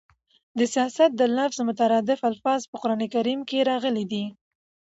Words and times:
د 0.57 0.59
سیاست 0.73 1.11
د 1.15 1.21
لفظ 1.37 1.57
مترادف 1.69 2.19
الفاظ 2.31 2.61
په 2.71 2.75
قران 2.81 3.01
کريم 3.13 3.39
کښي 3.49 3.59
راغلي 3.71 4.05
دي. 4.11 4.23